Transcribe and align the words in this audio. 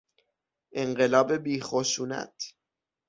انقلاب 0.71 1.31
بی 1.43 1.61
خشونت 1.61 2.35